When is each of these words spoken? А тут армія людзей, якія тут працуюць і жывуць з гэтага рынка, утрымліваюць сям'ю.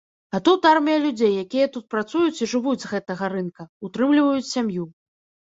А 0.35 0.37
тут 0.47 0.63
армія 0.69 1.01
людзей, 1.03 1.33
якія 1.43 1.67
тут 1.75 1.85
працуюць 1.95 2.39
і 2.43 2.49
жывуць 2.55 2.75
з 2.85 2.91
гэтага 2.95 3.31
рынка, 3.35 3.69
утрымліваюць 3.91 4.51
сям'ю. 4.57 4.89